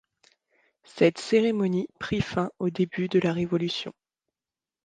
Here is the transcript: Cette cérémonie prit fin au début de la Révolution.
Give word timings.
Cette 0.83 1.19
cérémonie 1.19 1.87
prit 1.99 2.21
fin 2.21 2.49
au 2.57 2.71
début 2.71 3.07
de 3.07 3.19
la 3.19 3.33
Révolution. 3.33 3.93